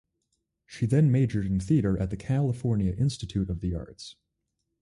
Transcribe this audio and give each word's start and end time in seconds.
She 0.65 0.87
then 0.87 1.11
majored 1.11 1.45
in 1.45 1.59
theatre 1.59 1.95
at 1.95 2.09
the 2.09 2.17
California 2.17 2.91
Institute 2.93 3.51
of 3.51 3.59
the 3.59 3.75
Arts. 3.75 4.15